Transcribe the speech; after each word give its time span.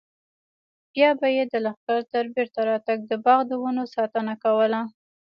بیا 0.93 1.09
به 1.19 1.27
یې 1.35 1.43
د 1.47 1.53
لښکر 1.65 2.01
تر 2.13 2.25
بېرته 2.33 2.59
راتګ 2.69 2.99
د 3.07 3.13
باغ 3.25 3.39
د 3.47 3.51
ونو 3.63 3.83
ساتنه 3.95 4.33
کوله. 4.43 4.81